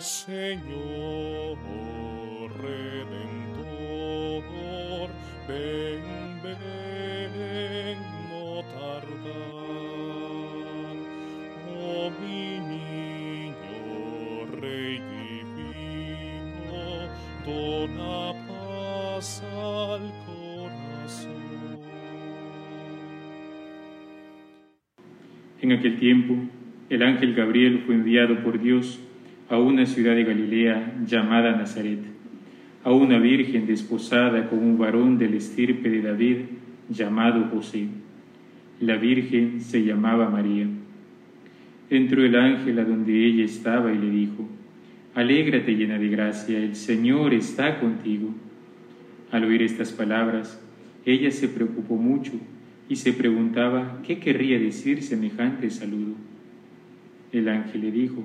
[0.00, 1.58] Señor
[2.62, 4.44] Redentor,
[5.48, 6.04] ven,
[6.40, 7.98] ven,
[8.30, 9.08] no tardar.
[11.76, 15.00] Oh mi niño, Rey
[15.56, 16.78] divino,
[17.44, 21.80] dona paz al corazón.
[25.60, 26.36] En aquel tiempo,
[26.88, 29.00] el ángel Gabriel fue enviado por Dios
[29.48, 32.00] a una ciudad de Galilea llamada Nazaret,
[32.84, 36.36] a una virgen desposada con un varón del estirpe de David
[36.88, 37.86] llamado José.
[38.80, 40.66] La virgen se llamaba María.
[41.90, 44.48] Entró el ángel a donde ella estaba y le dijo,
[45.14, 48.28] Alégrate llena de gracia, el Señor está contigo.
[49.32, 50.60] Al oír estas palabras,
[51.04, 52.32] ella se preocupó mucho
[52.88, 56.14] y se preguntaba qué querría decir semejante saludo.
[57.32, 58.24] El ángel le dijo,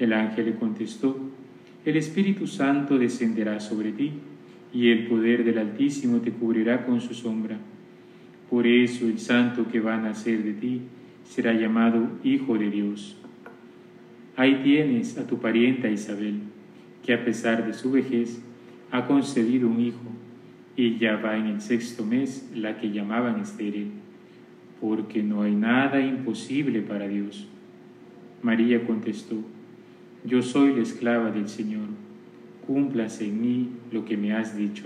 [0.00, 1.16] El ángel le contestó,
[1.84, 4.10] El Espíritu Santo descenderá sobre ti,
[4.72, 7.58] y el poder del Altísimo te cubrirá con su sombra.
[8.50, 10.80] Por eso el santo que va a nacer de ti
[11.24, 13.16] será llamado Hijo de Dios.
[14.36, 16.40] Ahí tienes a tu parienta Isabel,
[17.06, 18.42] que a pesar de su vejez
[18.90, 20.10] ha concebido un hijo,
[20.76, 24.00] y ya va en el sexto mes la que llamaban estéril
[24.80, 27.46] porque no hay nada imposible para Dios.
[28.42, 29.36] María contestó,
[30.24, 31.88] yo soy la esclava del Señor,
[32.66, 34.84] cúmplase en mí lo que me has dicho.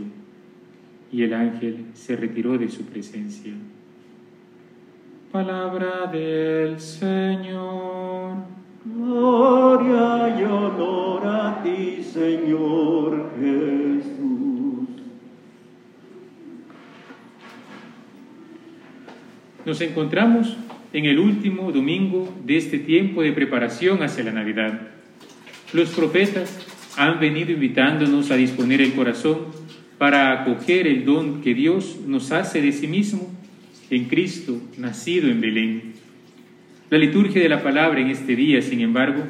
[1.11, 3.53] Y el ángel se retiró de su presencia.
[5.31, 8.37] Palabra del Señor.
[8.85, 14.89] Gloria y honor a ti, Señor Jesús.
[19.65, 20.57] Nos encontramos
[20.93, 24.95] en el último domingo de este tiempo de preparación hacia la Navidad.
[25.75, 26.57] Los profetas
[26.97, 29.39] han venido invitándonos a disponer el corazón
[29.99, 33.29] para acoger el don que Dios nos hace de sí mismo
[33.91, 35.95] en Cristo, nacido en Belén.
[36.91, 39.25] La liturgia de la palabra en este día, sin embargo,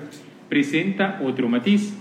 [0.50, 1.94] presenta otro matiz.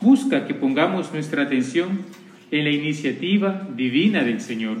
[0.00, 2.06] Busca que pongamos nuestra atención
[2.50, 4.78] en la iniciativa divina del Señor,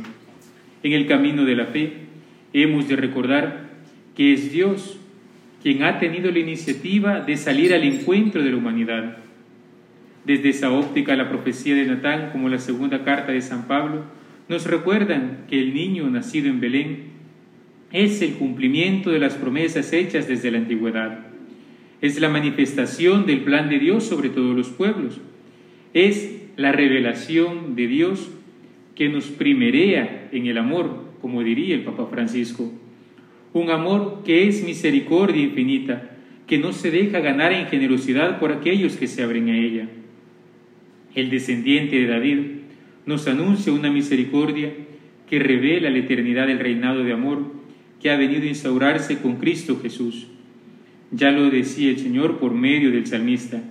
[0.82, 1.92] en el camino de la fe,
[2.54, 3.68] hemos de recordar
[4.16, 4.98] que es Dios
[5.62, 9.18] quien ha tenido la iniciativa de salir al encuentro de la humanidad.
[10.24, 14.04] Desde esa óptica, la profecía de Natán, como la segunda carta de San Pablo,
[14.48, 17.18] nos recuerdan que el niño nacido en Belén
[17.92, 21.26] es el cumplimiento de las promesas hechas desde la antigüedad.
[22.00, 25.20] Es la manifestación del plan de Dios sobre todos los pueblos.
[25.94, 28.30] Es la revelación de Dios
[28.94, 32.70] que nos primerea en el amor, como diría el Papa Francisco.
[33.52, 36.10] Un amor que es misericordia infinita,
[36.46, 39.88] que no se deja ganar en generosidad por aquellos que se abren a ella.
[41.14, 42.38] El descendiente de David
[43.06, 44.72] nos anuncia una misericordia
[45.28, 47.52] que revela la eternidad del reinado de amor
[48.00, 50.28] que ha venido a instaurarse con Cristo Jesús.
[51.10, 53.62] Ya lo decía el Señor por medio del salmista.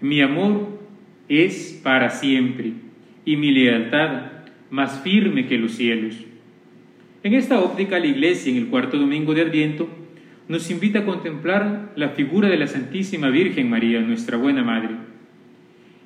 [0.00, 0.80] Mi amor
[1.28, 2.72] es para siempre
[3.24, 4.32] y mi lealtad
[4.70, 6.16] más firme que los cielos.
[7.26, 9.88] En esta óptica, la Iglesia, en el cuarto domingo de Adviento,
[10.46, 14.94] nos invita a contemplar la figura de la Santísima Virgen María, nuestra buena Madre.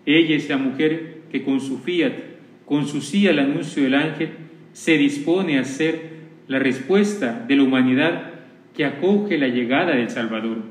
[0.06, 2.14] Ella es la mujer que con su fiat,
[2.64, 4.30] con su sí al anuncio del ángel,
[4.72, 6.00] se dispone a ser
[6.48, 8.30] la respuesta de la humanidad
[8.74, 10.62] que acoge la llegada del Salvador.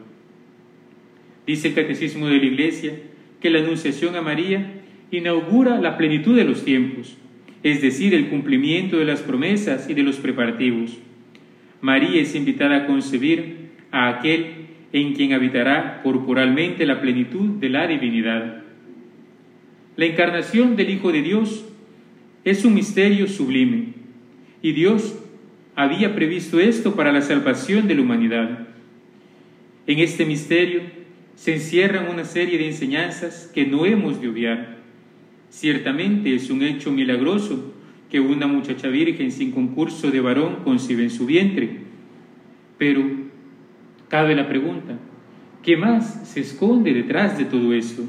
[1.45, 2.93] Dice el Catecismo de la Iglesia
[3.39, 4.81] que la anunciación a María
[5.11, 7.19] inaugura la plenitud de los tiempos,
[7.64, 10.97] es decir, el cumplimiento de las promesas y de los preparativos.
[11.82, 17.88] María es invitada a concebir a aquel en quien habitará corporalmente la plenitud de la
[17.88, 18.64] divinidad.
[19.96, 21.66] La encarnación del Hijo de Dios
[22.46, 23.94] es un misterio sublime
[24.62, 25.20] y Dios
[25.76, 28.67] había previsto esto para la salvación de la humanidad.
[29.88, 30.82] En este misterio
[31.35, 34.78] se encierran una serie de enseñanzas que no hemos de obviar.
[35.49, 37.73] Ciertamente es un hecho milagroso
[38.09, 41.78] que una muchacha virgen sin concurso de varón concibe en su vientre,
[42.78, 43.03] pero
[44.07, 44.97] cabe la pregunta,
[45.63, 48.03] ¿Qué más se esconde detrás de todo esto?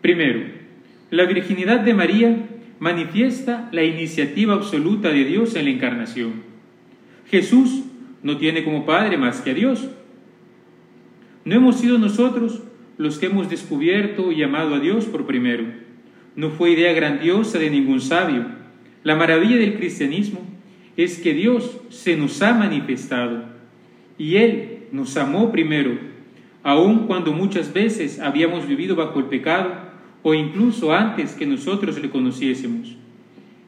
[0.00, 0.44] Primero,
[1.10, 6.42] la virginidad de María manifiesta la iniciativa absoluta de Dios en la encarnación.
[7.28, 7.82] Jesús
[8.22, 9.90] no tiene como Padre más que a Dios.
[11.44, 12.62] No hemos sido nosotros
[13.02, 15.64] los que hemos descubierto y amado a Dios por primero.
[16.36, 18.46] No fue idea grandiosa de ningún sabio.
[19.02, 20.38] La maravilla del cristianismo
[20.96, 23.42] es que Dios se nos ha manifestado
[24.18, 25.98] y Él nos amó primero,
[26.62, 29.72] aun cuando muchas veces habíamos vivido bajo el pecado
[30.22, 32.96] o incluso antes que nosotros le conociésemos.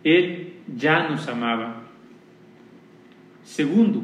[0.05, 1.83] Él ya nos amaba.
[3.43, 4.01] Segundo,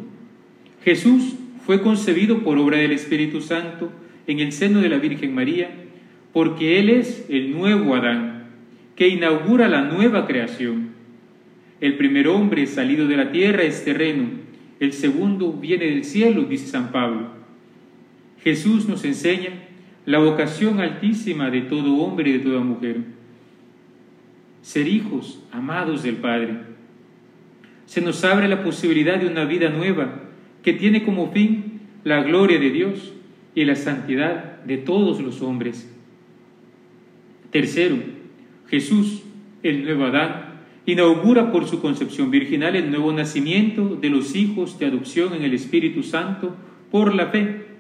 [0.83, 3.93] Jesús fue concebido por obra del Espíritu Santo
[4.31, 5.71] en el seno de la Virgen María,
[6.33, 8.45] porque Él es el nuevo Adán,
[8.95, 10.91] que inaugura la nueva creación.
[11.81, 14.29] El primer hombre salido de la tierra es terreno,
[14.79, 17.31] el segundo viene del cielo, dice San Pablo.
[18.45, 19.51] Jesús nos enseña
[20.07, 22.99] la vocación altísima de todo hombre y de toda mujer.
[24.63, 26.55] Ser hijos amados del Padre.
[27.87, 30.21] Se nos abre la posibilidad de una vida nueva
[30.63, 33.15] que tiene como fin la gloria de Dios
[33.55, 35.91] y la santidad de todos los hombres.
[37.51, 37.97] Tercero,
[38.69, 39.23] Jesús,
[39.63, 44.87] el nuevo Adán, inaugura por su concepción virginal el nuevo nacimiento de los hijos de
[44.87, 46.55] adopción en el Espíritu Santo
[46.91, 47.71] por la fe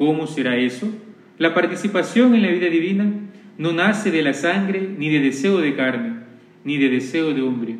[0.00, 0.88] ¿Cómo será eso?
[1.36, 3.12] La participación en la vida divina
[3.58, 6.20] no nace de la sangre, ni de deseo de carne,
[6.64, 7.76] ni de deseo de hombre,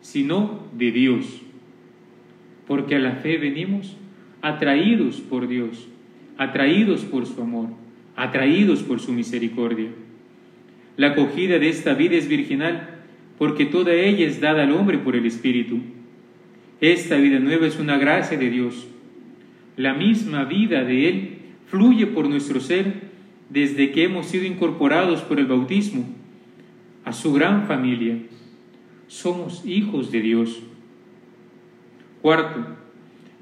[0.00, 1.42] sino de Dios.
[2.66, 3.96] Porque a la fe venimos
[4.42, 5.86] atraídos por Dios,
[6.40, 7.68] atraídos por su amor,
[8.16, 9.90] atraídos por su misericordia.
[10.96, 13.02] La acogida de esta vida es virginal,
[13.36, 15.80] porque toda ella es dada al hombre por el Espíritu.
[16.80, 18.88] Esta vida nueva es una gracia de Dios.
[19.76, 21.30] La misma vida de Él
[21.66, 22.94] fluye por nuestro ser
[23.50, 26.06] desde que hemos sido incorporados por el bautismo
[27.04, 28.16] a su gran familia.
[29.08, 30.62] Somos hijos de Dios.
[32.22, 32.64] Cuarto,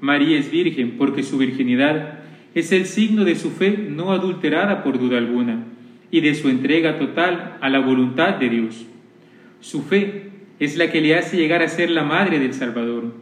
[0.01, 2.18] María es virgen porque su virginidad
[2.55, 5.65] es el signo de su fe no adulterada por duda alguna
[6.11, 8.85] y de su entrega total a la voluntad de Dios.
[9.59, 10.29] Su fe
[10.59, 13.13] es la que le hace llegar a ser la madre del Salvador.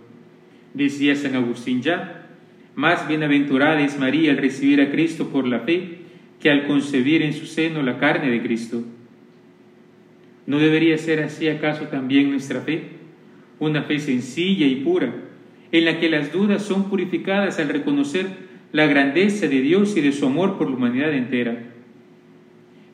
[0.74, 2.28] Decía San Agustín ya,
[2.76, 5.98] más bienaventurada es María al recibir a Cristo por la fe
[6.40, 8.84] que al concebir en su seno la carne de Cristo.
[10.46, 12.84] ¿No debería ser así acaso también nuestra fe?
[13.60, 15.14] Una fe sencilla y pura,
[15.72, 18.47] en la que las dudas son purificadas al reconocer
[18.78, 21.58] la grandeza de Dios y de su amor por la humanidad entera.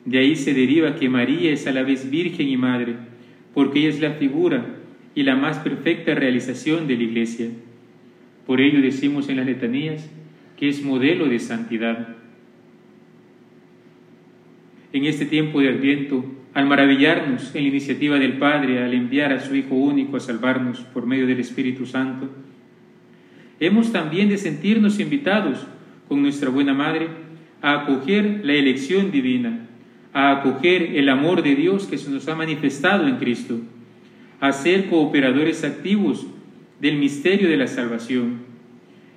[0.06, 2.94] De ahí se deriva que María es a la vez virgen y madre,
[3.52, 4.64] porque ella es la figura
[5.14, 7.48] y la más perfecta realización de la Iglesia.
[8.46, 10.10] Por ello decimos en las letanías
[10.56, 12.16] que es modelo de santidad.
[14.94, 19.40] En este tiempo de Adviento, al maravillarnos en la iniciativa del Padre al enviar a
[19.40, 22.30] su Hijo único a salvarnos por medio del Espíritu Santo,
[23.60, 25.66] hemos también de sentirnos invitados
[26.08, 27.08] con nuestra buena Madre
[27.62, 29.66] a acoger la elección divina,
[30.12, 33.58] a acoger el amor de Dios que se nos ha manifestado en Cristo,
[34.40, 36.26] a ser cooperadores activos
[36.80, 38.40] del misterio de la salvación.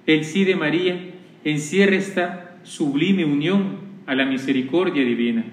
[0.06, 0.98] El sí de María
[1.44, 5.45] encierra esta sublime unión a la misericordia divina.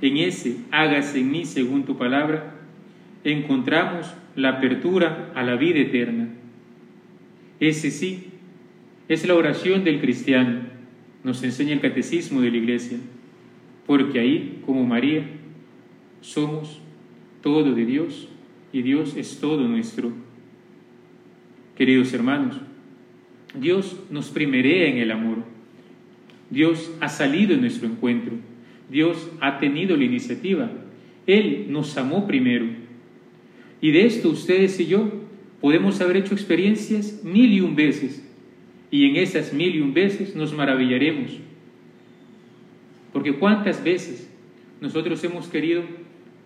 [0.00, 2.54] En ese hágase en mí según tu palabra,
[3.24, 6.28] encontramos la apertura a la vida eterna.
[7.60, 8.31] Ese sí
[9.12, 10.60] es la oración del cristiano,
[11.22, 12.96] nos enseña el catecismo de la iglesia,
[13.86, 15.22] porque ahí, como María,
[16.22, 16.80] somos
[17.42, 18.28] todo de Dios
[18.72, 20.12] y Dios es todo nuestro.
[21.76, 22.56] Queridos hermanos,
[23.54, 25.38] Dios nos primerea en el amor.
[26.48, 28.32] Dios ha salido en nuestro encuentro.
[28.90, 30.70] Dios ha tenido la iniciativa.
[31.26, 32.66] Él nos amó primero.
[33.82, 35.10] Y de esto ustedes y yo
[35.60, 38.26] podemos haber hecho experiencias mil y un veces.
[38.92, 41.38] Y en esas mil y un veces nos maravillaremos.
[43.12, 44.30] Porque cuántas veces
[44.82, 45.82] nosotros hemos querido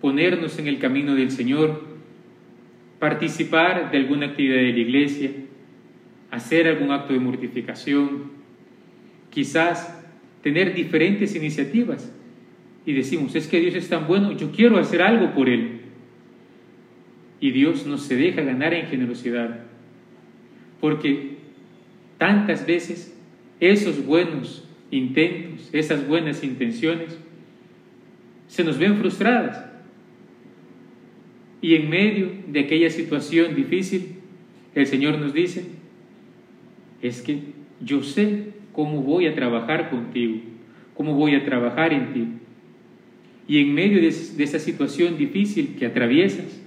[0.00, 1.84] ponernos en el camino del Señor,
[3.00, 5.30] participar de alguna actividad de la iglesia,
[6.30, 8.30] hacer algún acto de mortificación,
[9.30, 10.02] quizás
[10.42, 12.12] tener diferentes iniciativas.
[12.84, 15.80] Y decimos, es que Dios es tan bueno, yo quiero hacer algo por Él.
[17.40, 19.64] Y Dios no se deja ganar en generosidad,
[20.80, 21.35] porque
[22.18, 23.16] tantas veces
[23.60, 27.18] esos buenos intentos, esas buenas intenciones,
[28.48, 29.66] se nos ven frustradas
[31.60, 34.16] y en medio de aquella situación difícil,
[34.74, 35.64] el Señor nos dice,
[37.02, 37.40] es que
[37.80, 40.38] yo sé cómo voy a trabajar contigo,
[40.94, 42.28] cómo voy a trabajar en ti.
[43.48, 46.62] Y en medio de, esa situación difícil que atraviesas,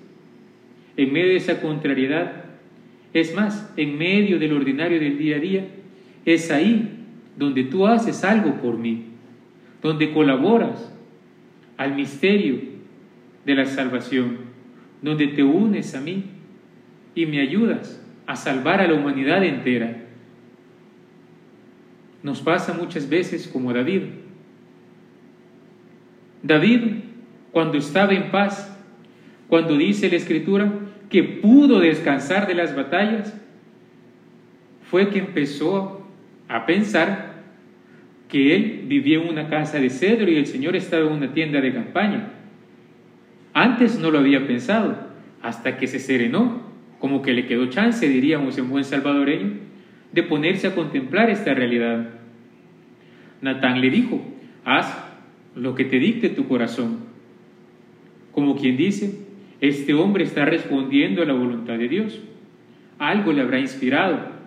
[0.97, 2.45] en medio de esa contrariedad,
[3.13, 5.67] es más, en medio del ordinario del día a día,
[6.25, 7.05] es ahí
[7.37, 9.05] donde tú haces algo por mí,
[9.81, 10.93] donde colaboras
[11.77, 12.59] al misterio
[13.45, 14.37] de la salvación,
[15.01, 16.25] donde te unes a mí
[17.15, 20.05] y me ayudas a salvar a la humanidad entera.
[22.21, 24.03] Nos pasa muchas veces como David.
[26.43, 26.81] David,
[27.51, 28.77] cuando estaba en paz,
[29.47, 30.71] cuando dice la Escritura
[31.09, 33.35] que pudo descansar de las batallas,
[34.89, 36.07] fue que empezó
[36.47, 37.29] a pensar
[38.27, 41.61] que él vivía en una casa de cedro y el Señor estaba en una tienda
[41.61, 42.29] de campaña.
[43.53, 45.09] Antes no lo había pensado,
[45.41, 46.61] hasta que se serenó,
[46.99, 49.53] como que le quedó chance, diríamos en buen salvadoreño,
[50.11, 52.09] de ponerse a contemplar esta realidad.
[53.41, 54.21] Natán le dijo,
[54.65, 54.95] haz
[55.55, 56.99] lo que te dicte tu corazón.
[58.31, 59.28] Como quien dice,
[59.61, 62.21] este hombre está respondiendo a la voluntad de Dios.
[62.97, 64.39] Algo le habrá inspirado.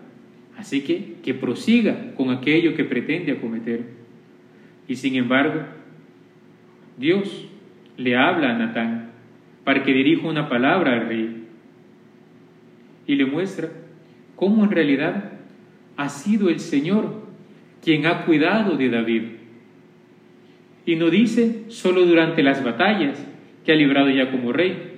[0.56, 3.84] Así que que prosiga con aquello que pretende acometer.
[4.88, 5.62] Y sin embargo,
[6.98, 7.48] Dios
[7.96, 9.10] le habla a Natán
[9.64, 11.44] para que dirija una palabra al rey
[13.06, 13.70] y le muestra
[14.36, 15.32] cómo en realidad
[15.96, 17.22] ha sido el Señor
[17.82, 19.22] quien ha cuidado de David.
[20.84, 23.24] Y no dice solo durante las batallas
[23.64, 24.91] que ha librado ya como rey,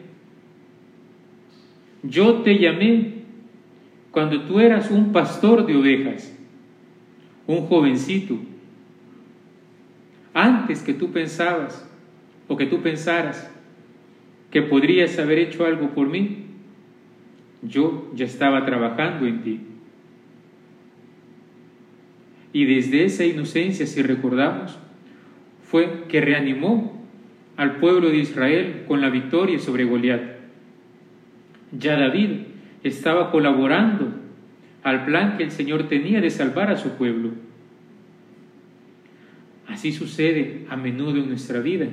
[2.09, 3.15] yo te llamé
[4.11, 6.37] cuando tú eras un pastor de ovejas,
[7.47, 8.39] un jovencito.
[10.33, 11.89] Antes que tú pensabas
[12.49, 13.51] o que tú pensaras
[14.51, 16.45] que podrías haber hecho algo por mí,
[17.63, 19.61] yo ya estaba trabajando en ti.
[22.53, 24.79] Y desde esa inocencia, si recordamos,
[25.65, 27.03] fue que reanimó
[27.57, 30.34] al pueblo de Israel con la victoria sobre Goliat.
[31.79, 32.31] Ya David
[32.83, 34.13] estaba colaborando
[34.83, 37.31] al plan que el Señor tenía de salvar a su pueblo.
[39.67, 41.89] Así sucede a menudo en nuestra vida.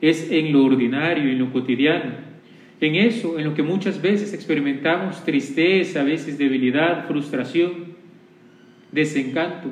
[0.00, 2.12] Es en lo ordinario, en lo cotidiano,
[2.80, 7.96] en eso, en lo que muchas veces experimentamos tristeza, a veces debilidad, frustración,
[8.92, 9.68] desencanto.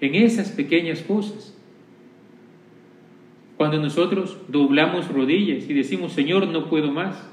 [0.00, 1.51] En esas pequeñas cosas
[3.62, 7.30] cuando nosotros doblamos rodillas y decimos, Señor, no puedo más,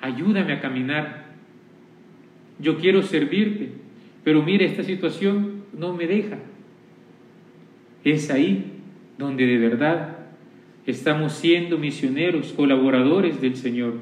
[0.00, 1.34] ayúdame a caminar.
[2.60, 3.70] Yo quiero servirte,
[4.22, 6.38] pero mire, esta situación no me deja.
[8.04, 8.66] Es ahí
[9.18, 10.16] donde de verdad
[10.86, 13.94] estamos siendo misioneros, colaboradores del Señor.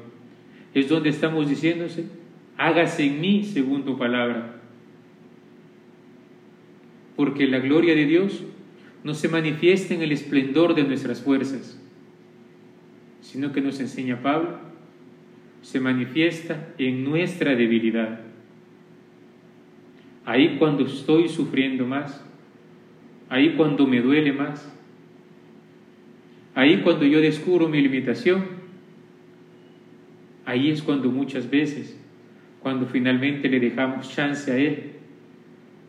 [0.75, 2.05] Es donde estamos diciéndose,
[2.55, 4.61] hágase en mí según tu palabra.
[7.15, 8.43] Porque la gloria de Dios
[9.05, 11.79] no se manifiesta en el esplendor de nuestras fuerzas,
[13.21, 14.57] sino que nos enseña Pablo,
[15.61, 18.21] se manifiesta en nuestra debilidad.
[20.25, 22.25] Ahí cuando estoy sufriendo más,
[23.29, 24.73] ahí cuando me duele más,
[26.55, 28.43] ahí cuando yo descubro mi limitación,
[30.45, 31.95] ahí es cuando muchas veces,
[32.59, 34.93] cuando finalmente le dejamos chance a Él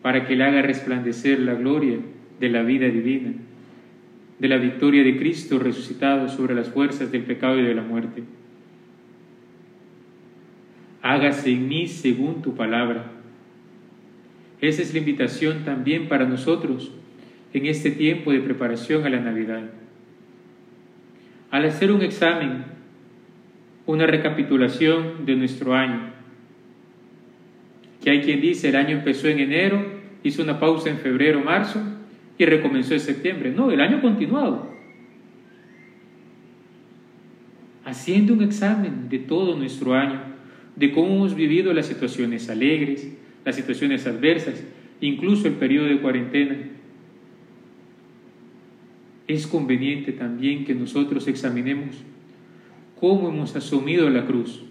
[0.03, 1.97] para que le haga resplandecer la gloria
[2.41, 3.33] de la vida divina,
[4.39, 8.23] de la victoria de Cristo resucitado sobre las fuerzas del pecado y de la muerte.
[11.03, 13.13] Hágase en mí según tu palabra.
[14.61, 16.93] Esa es la invitación también para nosotros
[17.53, 19.71] en este tiempo de preparación a la Navidad.
[21.51, 22.65] Al hacer un examen,
[23.87, 26.11] una recapitulación de nuestro año,
[28.03, 29.85] que hay quien dice el año empezó en enero,
[30.23, 31.81] hizo una pausa en febrero, marzo,
[32.39, 33.51] y recomenzó en septiembre.
[33.51, 34.75] No, el año continuado.
[37.85, 40.21] Haciendo un examen de todo nuestro año,
[40.75, 43.11] de cómo hemos vivido las situaciones alegres,
[43.45, 44.63] las situaciones adversas,
[45.01, 46.57] incluso el periodo de cuarentena.
[49.29, 52.03] Es conveniente también que nosotros examinemos
[53.01, 54.63] cómo hemos asumido la cruz.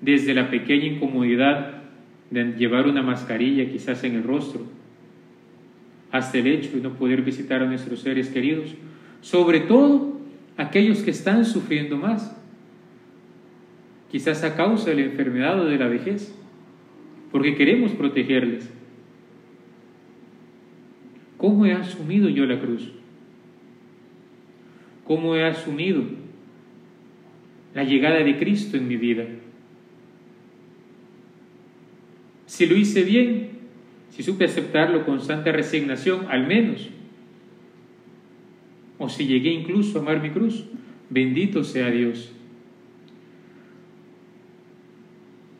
[0.00, 1.82] Desde la pequeña incomodidad
[2.30, 4.66] de llevar una mascarilla quizás en el rostro,
[6.10, 8.74] hasta el hecho de no poder visitar a nuestros seres queridos,
[9.20, 10.18] sobre todo
[10.56, 12.36] aquellos que están sufriendo más,
[14.10, 16.34] quizás a causa de la enfermedad o de la vejez,
[17.30, 18.68] porque queremos protegerles.
[21.36, 22.92] ¿Cómo he asumido yo la cruz?
[25.04, 26.02] ¿Cómo he asumido
[27.74, 29.24] la llegada de Cristo en mi vida?
[32.50, 33.49] si lo hice bien,
[34.10, 36.90] si supe aceptarlo con santa resignación, al menos,
[38.98, 40.64] o si llegué incluso a amar mi cruz,
[41.08, 42.32] bendito sea Dios.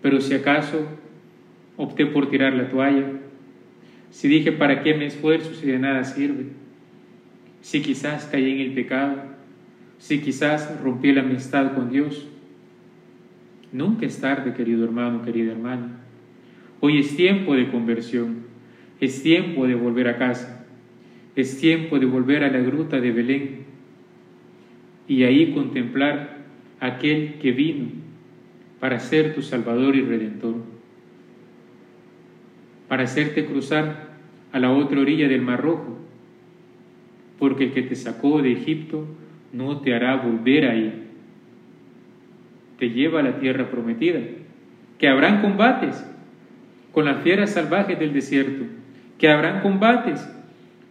[0.03, 0.87] Pero si acaso
[1.77, 3.13] opté por tirar la toalla,
[4.11, 6.47] si dije para qué me esfuerzo si de nada sirve,
[7.63, 9.23] si quizás caí en el pecado,
[9.99, 12.27] si quizás rompí la amistad con Dios,
[13.73, 16.01] nunca es tarde, querido hermano, querida hermana.
[16.81, 18.39] Hoy es tiempo de conversión,
[19.01, 20.67] es tiempo de volver a casa,
[21.37, 23.61] es tiempo de volver a la gruta de Belén.
[25.07, 26.39] Y ahí contemplar
[26.81, 27.89] aquel que vino
[28.81, 30.57] para ser tu Salvador y Redentor,
[32.89, 34.11] para hacerte cruzar
[34.53, 35.99] a la otra orilla del Mar Rojo,
[37.39, 39.07] porque el que te sacó de Egipto
[39.53, 41.09] no te hará volver ahí,
[42.79, 44.21] te lleva a la tierra prometida,
[44.99, 46.10] que habrán combates,
[46.93, 48.65] con las fieras salvajes del desierto,
[49.19, 50.29] que habrán combates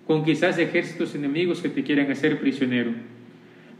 [0.07, 2.91] con quizás ejércitos enemigos que te quieran hacer prisionero,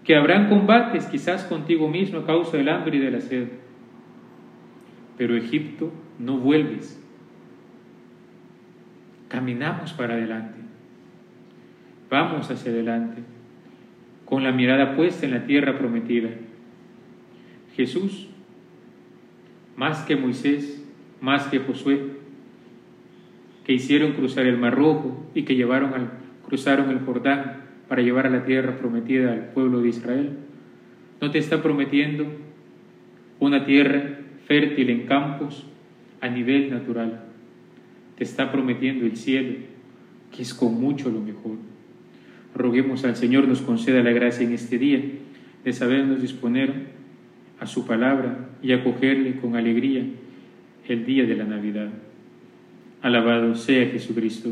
[0.04, 3.48] que habrán combates quizás contigo mismo a causa del hambre y de la sed.
[5.18, 7.02] Pero Egipto no vuelves.
[9.28, 10.60] Caminamos para adelante.
[12.10, 13.22] Vamos hacia adelante,
[14.26, 16.30] con la mirada puesta en la tierra prometida.
[17.76, 18.28] Jesús,
[19.76, 20.79] más que Moisés,
[21.22, 22.00] más que Josué,
[23.66, 26.12] que hicieron cruzar el Mar Rojo y que llevaron al,
[26.46, 30.30] cruzaron el Jordán para llevar a la tierra prometida al pueblo de Israel,
[31.22, 32.26] no te está prometiendo
[33.40, 35.66] una tierra fértil en campos
[36.22, 37.26] a nivel natural.
[38.18, 39.56] Te está prometiendo el cielo,
[40.36, 41.58] que es con mucho lo mejor.
[42.56, 45.02] Roguemos al Señor nos conceda la gracia en este día
[45.64, 46.74] de sabernos disponer
[47.60, 50.04] a su palabra y acogerle con alegría
[50.90, 51.90] el día de la Navidad.
[53.02, 54.50] Alabado sea Jesucristo.